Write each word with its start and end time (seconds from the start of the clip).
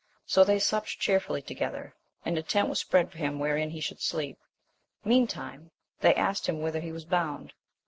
So 0.25 0.43
they 0.43 0.57
supped 0.57 0.97
cheerfully 0.99 1.43
together, 1.43 1.93
and 2.25 2.35
a 2.35 2.41
tent 2.41 2.67
was 2.69 2.79
spread 2.79 3.11
for 3.11 3.19
him 3.19 3.37
wherein 3.37 3.69
he 3.69 3.79
should 3.79 4.01
sleep. 4.01 4.39
Meantime 5.05 5.69
they 5.99 6.15
asked 6.15 6.47
him 6.49 6.59
whither 6.59 6.79
he 6.79 6.91
was 6.91 7.05
bound? 7.05 7.53